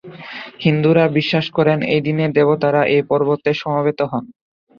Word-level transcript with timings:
হিন্দুরা 0.63 1.03
বিশ্বাস 1.17 1.45
করেন, 1.57 1.79
এই 1.93 2.01
দিন 2.01 2.17
দেবতারা 2.37 2.81
এই 2.95 3.01
পর্বতে 3.09 3.51
সমবেত 3.61 3.99
হন। 4.11 4.25